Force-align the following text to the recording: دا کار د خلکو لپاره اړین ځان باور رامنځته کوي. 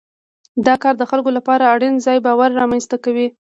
دا 0.65 0.73
کار 0.83 0.93
د 0.97 1.03
خلکو 1.11 1.29
لپاره 1.37 1.71
اړین 1.73 1.95
ځان 2.05 2.17
باور 2.25 2.49
رامنځته 2.61 2.97
کوي. 3.03 3.27